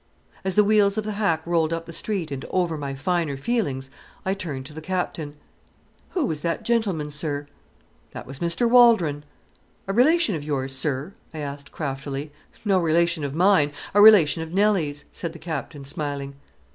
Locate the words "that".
6.41-6.63, 8.09-8.25